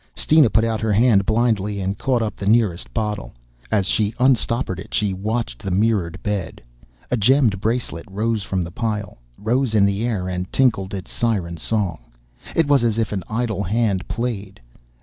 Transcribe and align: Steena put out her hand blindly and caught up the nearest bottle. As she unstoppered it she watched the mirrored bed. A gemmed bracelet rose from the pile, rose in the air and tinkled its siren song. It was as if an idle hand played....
Steena 0.15 0.49
put 0.49 0.63
out 0.63 0.81
her 0.81 0.93
hand 0.93 1.27
blindly 1.27 1.79
and 1.79 1.95
caught 1.95 2.23
up 2.23 2.35
the 2.35 2.47
nearest 2.47 2.91
bottle. 2.91 3.35
As 3.71 3.85
she 3.85 4.15
unstoppered 4.17 4.79
it 4.79 4.95
she 4.95 5.13
watched 5.13 5.61
the 5.61 5.69
mirrored 5.69 6.17
bed. 6.23 6.59
A 7.11 7.17
gemmed 7.17 7.61
bracelet 7.61 8.05
rose 8.09 8.41
from 8.41 8.63
the 8.63 8.71
pile, 8.71 9.19
rose 9.37 9.75
in 9.75 9.85
the 9.85 10.03
air 10.03 10.27
and 10.27 10.51
tinkled 10.51 10.95
its 10.95 11.11
siren 11.11 11.57
song. 11.57 11.99
It 12.55 12.65
was 12.65 12.83
as 12.83 12.97
if 12.97 13.11
an 13.11 13.23
idle 13.29 13.61
hand 13.61 14.07
played.... 14.07 14.59